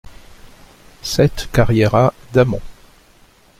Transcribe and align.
sept 1.03 1.51
carriera 1.53 2.11
d'Amont 2.33 2.63